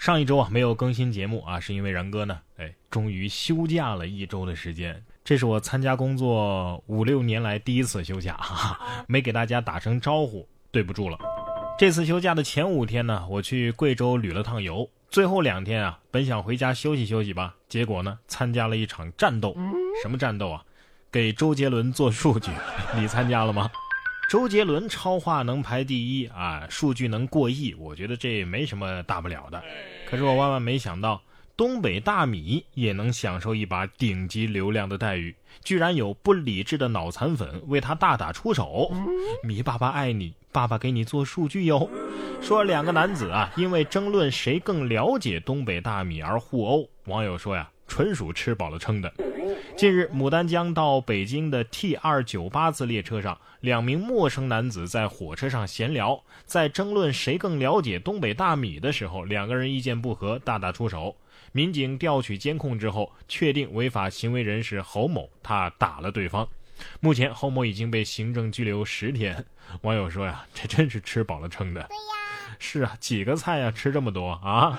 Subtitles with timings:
[0.00, 11.18] 上一周啊没有更新节目啊，是因为然哥呢，哎，终于休假了一周的时间，这是我参加工作五六年来第一次休假，哈哈，没给大家打声招呼，对不住了。
[11.78, 19.54] 这次休假的前五天呢，我去贵州旅了趟游，最后两天啊，本想回家休息休息吧，结果呢，参加了一场战斗，
[20.02, 20.64] 什么战斗啊？
[21.12, 22.50] 给周杰伦做数据，
[22.96, 23.70] 你参加了吗？
[24.30, 29.60] 周杰伦超话能排第一啊，数据能过亿，我觉得这没什么大不了的。
[30.08, 31.20] 可是我万万没想到，
[31.56, 38.92] 东北大米也能享受一把顶级流量的待遇，居然有不理智的脑残粉为他大打出手。
[39.42, 41.90] 米爸爸爱你，爸爸给你做数据哟。
[42.40, 49.12] 说两个男子啊，因为争论谁更了解东北大米而互殴，网友说呀，纯属吃饱了撑的。
[49.76, 61.16] 近日，牡丹江到北京的 T 二九八次列车上，两名陌生男子在火车上闲聊，在争论谁更了解东北大米的时候，两个人意见不合，大打出手。
[61.52, 66.46] 民警调取监控之后，确定违法行为人是侯某，他打了对方。
[67.00, 69.44] 目前，侯某已经被行政拘留十天。
[69.82, 71.82] 网友说呀，这真是吃饱了撑的。
[71.82, 74.78] 对呀，是啊，几个菜呀，吃这么多啊？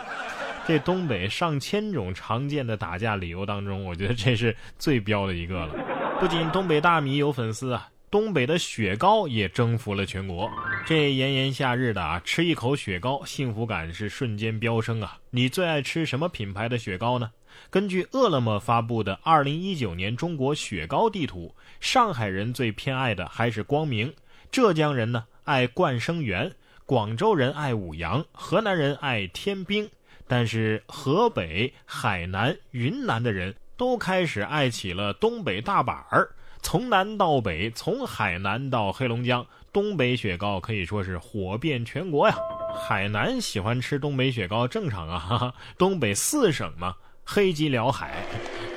[0.72, 5.76] 这东北上千种常见的打架理由当中，我觉得这是最标的一个了。
[6.18, 10.50] 不仅东北大米有粉丝啊，东北的雪糕也征服了全国。
[10.86, 15.18] 这炎炎夏日的啊，吃一口雪糕，幸福感是瞬间飙升啊！
[15.30, 17.30] 你最爱吃什么品牌的雪糕呢？
[17.70, 24.14] 根据饿了么发布的二零一九年中国雪糕地图，上海人最偏爱的还是光明，
[24.50, 26.50] 浙江人呢爱冠生园，
[26.86, 29.90] 广州人爱五羊，河南人爱天冰。
[30.32, 36.30] 但是河北、海南、云南的人都开始爱起了东北大板儿，
[36.62, 42.36] 从南到北，从海南到黑龙江，东北雪糕可以说是火遍全国呀。
[42.74, 48.24] 海南喜欢吃东北雪糕正常啊，东北四省嘛，黑吉辽海，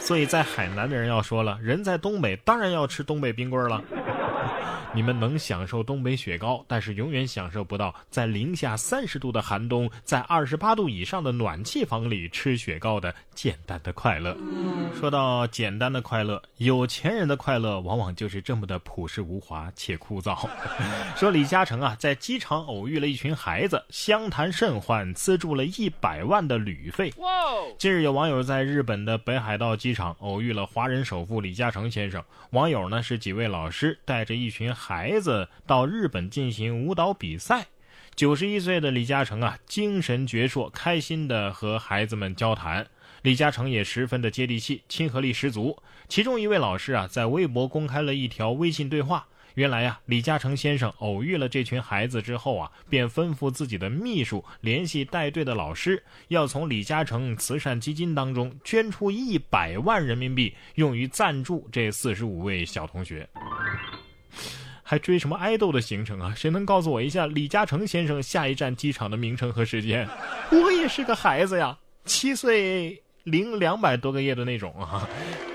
[0.00, 3.80] 所以在海南的人要说了，人在东北当然要吃东北冰棍儿了。
[4.94, 14.36] 你们能享受东北雪糕，但是永远享受不到在零下三十度的寒冬，在二十八度以上的暖气房里吃雪糕的简单的快乐。
[14.96, 20.48] 说到简单的快乐，有钱人的快乐往往就是这么的朴实无华且枯燥。
[21.18, 27.12] 说李嘉诚啊，在机场偶遇了一群孩子，相谈甚欢，资助了一百万的旅费。
[27.78, 34.72] 近日有网友在日本的北海道机场偶遇了华人首富李嘉诚先生，网友呢是几位老师带着一群。
[34.86, 37.68] 孩子到日本进行舞蹈比赛，
[38.14, 42.86] 九十一岁的李嘉诚啊，精神矍铄，开心的和孩子们交谈。
[43.22, 45.78] 李嘉诚也十分的接地气，亲和力十足。
[46.06, 49.26] 其中一位老师啊，在微博公开了一条微信对话。
[49.54, 63.26] 原来呀，李嘉诚先生偶遇了这群孩子之后啊，便吩咐自己的秘书联系带队的老师，要从李嘉诚慈善基金当中捐出一百万人民币，用于赞助这四十五位小同学。
[64.86, 66.34] 还追什么爱豆的行程啊？
[66.36, 70.06] 谁能告诉我一下李嘉诚先生下一站机场的名称和时间？
[70.52, 75.08] 我也是个孩子呀，七岁零两百多个月的那种啊。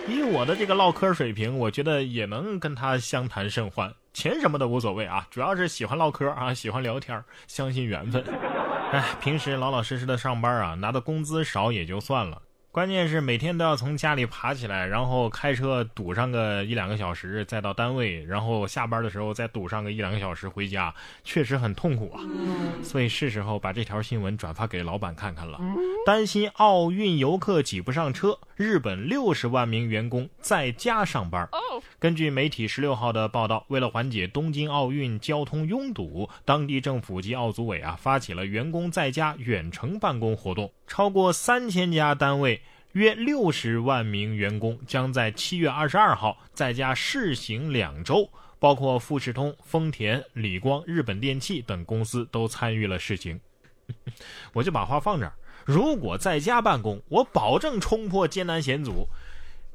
[0.08, 3.94] 以我的这个唠嗑水平，我觉得也能跟他相谈甚欢。
[4.12, 8.24] 钱什么的无所谓啊，主要是喜欢唠嗑啊，喜欢聊天，相信缘分。
[8.92, 12.42] 哎，平时老老实实的上班啊，拿的工资少也就算了。
[12.72, 20.94] 关键是每天都要从家里爬起来，然后开车堵上个一两个小时，再到单位，然后下班的时候再堵上个一两个小时回家，
[21.24, 22.22] 确实很痛苦啊。
[22.84, 25.60] 所以是时候把这条新闻转发给老板看看了。
[26.06, 31.48] 担心奥运游客挤不上车，日本六十万名员工在家上班。
[31.98, 42.62] 根据媒体十六号的报道，为了缓解东京奥运交通拥堵，当地政府及奥组委啊发起了员工在家远程办公活动，超过三千家单位。
[42.92, 53.40] 约六十万名员工将在七月二十二号在家试行两周，包括富士通、丰田、理光、日本电器等公司都参与了试行。
[54.52, 55.34] 我就把话放这儿：
[55.70, 59.08] 如果在家办公，我保证冲破艰难险阻，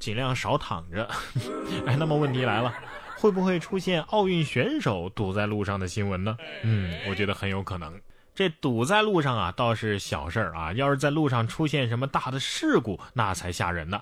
[0.01, 1.09] 尽量少躺着。
[1.87, 2.75] 哎，那么问题来了，
[3.17, 6.37] 会不会出现奥运选手堵在路上的新闻呢？
[6.65, 7.95] 嗯，我觉得很有可能。
[8.35, 10.73] 这堵在路上啊，倒是小事儿啊。
[10.73, 14.01] 要是在路上出现什么大的事故，那才吓人呢。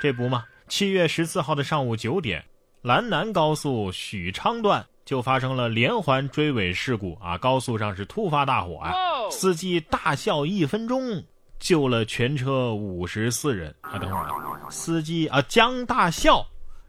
[0.00, 2.42] 这不嘛，七月十四号的上午九点，
[2.80, 7.36] 兰南高速许昌段就发生了连环追尾事故啊！
[7.36, 8.94] 高速上是突发大火啊，
[9.30, 11.24] 司机大笑一分钟，
[11.58, 13.98] 救了全车五十四人啊。
[13.98, 16.46] 等会儿，司机啊江大笑，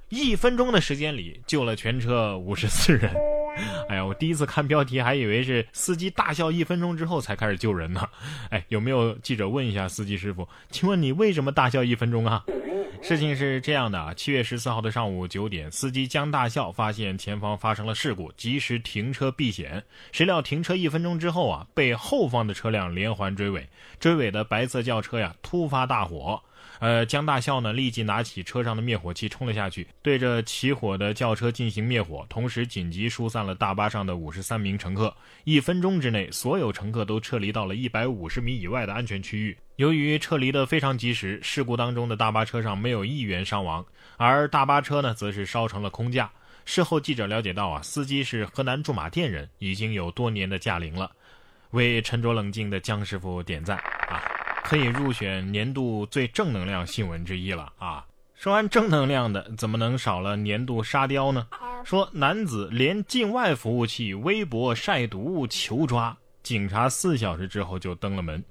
[0.09, 3.13] 一分钟的时间里救了全车五十四人。
[3.89, 8.07] 哎呀，我第一次看标题还以为是司机大笑一分钟之后才开始救人呢。
[8.51, 10.47] 哎，有没有记者问一下司机师傅？
[10.69, 12.43] 请问你为什么大笑一分钟啊？
[13.01, 19.81] 事情是这样的啊，七月十四号的上午九点，司机江大笑发现前方发生了事故，及时停车避险。
[20.11, 26.41] 谁料停车一分钟之后啊，被后方的车辆连环追尾，追尾的白色轿车呀突发大火。
[26.79, 35.15] 呃，江大校呢，立即拿起车上的灭火器冲了下去，对着起火的轿车进行灭火，同时紧急疏散了大巴上的五十三名乘客。
[35.43, 39.57] 一分钟之内，所有乘客都撤离到了一百五十米以外的安全区域。
[39.77, 43.85] 由于撤离的非常及时，事故当中的大巴车上没有一员伤亡，
[44.17, 46.29] 而大巴车呢，则是烧成了空架。
[46.65, 51.09] 事后记者了解到啊，司机是河南驻马店人，已经有多年的驾龄了，
[51.71, 53.77] 为沉着冷静的江师傅点赞
[54.09, 54.21] 啊！
[54.67, 58.05] 可以入选年度最正能量新闻之一了啊！
[58.35, 61.47] 说完正能量的，怎么能少了年度沙雕呢？
[61.85, 68.43] 说男子连境外服务器微博晒毒求抓，警察四小时之后就登了门。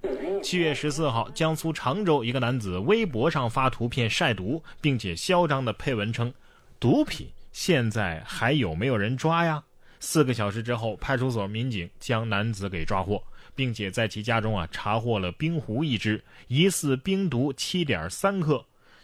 [0.43, 6.33] 七月十四号，江苏常州一个男子微博上发图片晒毒，并且嚣张的配文称
[6.81, 9.63] ：“毒品现在还有没有人抓呀？”
[10.01, 13.23] 四个小时之后，派出所民警将男子给抓获。
[13.55, 18.63] 并且在其家中啊查获了冰壶一只，疑似冰毒七点三克。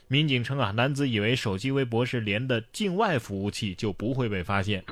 [0.08, 4.84] 民警称啊，男子以为手机微博是连的境外服务器，就不会被发现。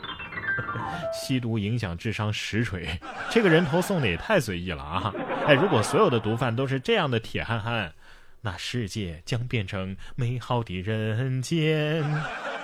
[1.13, 2.89] 吸毒影响智商实锤，
[3.31, 5.15] 这个人头送的也太随意了啊！
[5.47, 7.93] 哎，如果所有的毒贩都是这样的铁憨憨，
[8.41, 12.03] 那世界将变成美好的人间。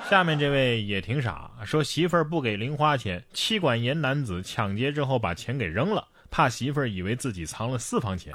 [0.09, 6.07] 下面这位也挺傻，说媳妇儿不给零花钱，妻管严男子抢劫之后把钱给扔了。
[6.31, 8.33] 怕媳妇儿以为自己藏了私房钱。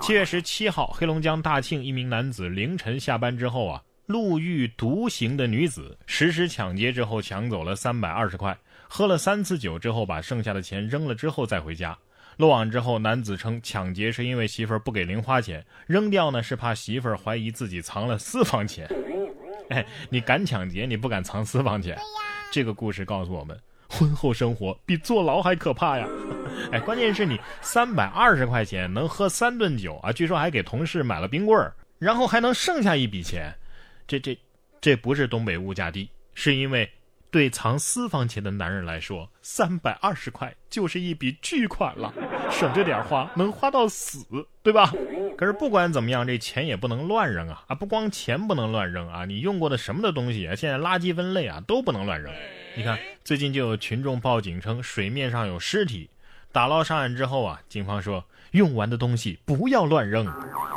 [0.00, 8.56] 七月十七号，黑龙江大庆一名男子凌晨下班之后啊，路遇独行的女子，实施抢劫之后抢走了三百二十块，
[8.88, 11.96] 喝了三次酒之后把剩下的钱扔了之后再回家。
[12.38, 18.88] 落网之后，男子称抢劫是因为媳妇儿不给零花钱，扔掉呢是怕媳妇儿怀疑自己藏了私房钱。
[19.72, 21.98] 哎， 你敢抢劫，你不敢藏私房钱？
[22.52, 23.58] 这个故事告诉我们。
[23.88, 26.08] 婚后生活比坐牢还可怕呀！
[26.72, 33.54] 哎，关键是你三百二十块钱能喝三顿酒啊，据说还给同事买了冰棍儿，然后还能剩下一笔钱，
[34.06, 34.38] 这这
[34.80, 36.90] 这不是东北物价低，是因为
[37.30, 42.14] 对藏私房钱的男人来说，三百二十块就是一笔巨款了，
[42.50, 44.24] 省着点花能花到死，
[44.62, 44.90] 对吧？
[45.36, 47.64] 可是不管怎么样，这钱也不能乱扔啊！
[47.66, 52.32] 啊，不光钱不能乱扔啊，你用过的什么的东西啊，现在垃圾分类啊都不能乱扔。
[52.76, 56.10] 你看，最近就有群众报警称水面上有尸体，
[56.52, 60.26] 打捞上岸之后啊，警方说用完的东西不要乱扔。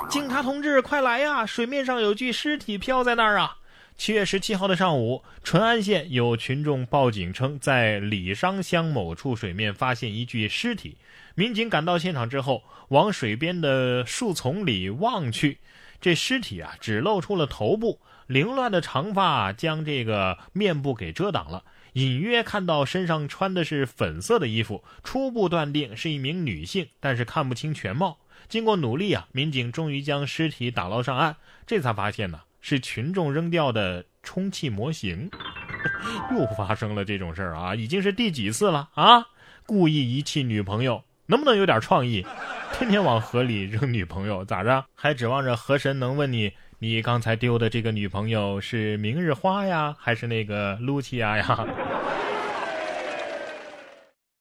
[0.10, 1.46] 警察同志，快来呀！
[1.46, 3.58] 水面上有具尸体漂在那儿啊！
[3.98, 10.98] 七月十七号的上午，淳安县有群众报警称，在李商乡某处水面发现一具尸体。
[11.34, 15.60] 民警赶到现场之后，往水边的树丛里望去，
[16.02, 21.64] 这尸体啊，只露出了头部，凌乱的长发将这个面部给遮挡了。
[21.94, 28.20] 隐约看到身上穿的是粉色的衣服，初步断定是一名女性，但是看不清全貌。
[28.50, 35.30] 经过努力啊，民警终于将尸体打捞上岸，这才发现呢是群众扔掉的充气模型。
[36.34, 39.24] 又发生了这种事儿啊，已经是第几次了啊？
[39.68, 42.26] 故意遗弃女朋友，能不能有点创意？
[42.74, 44.84] 天天往河里扔女朋友，咋着？
[44.96, 46.54] 还指望着河神能问你？
[46.80, 51.68] 你刚才丢的这个女朋友是明日花呀，还是那个露西亚呀？